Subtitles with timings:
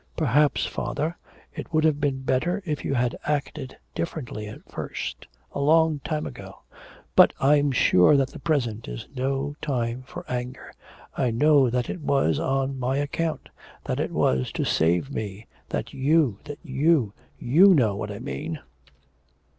[0.17, 1.15] 'Perhaps, father,
[1.53, 6.25] it would have been better if you had acted differently at first, a long time
[6.25, 6.63] ago.
[7.15, 10.73] But I'm sure that the present is no time for anger.
[11.15, 13.47] I know that it was on my account,
[13.83, 18.57] that it was to save me, that you that you you know what I mean.'